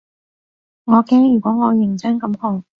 [0.85, 2.63] 我驚如果我認真咁學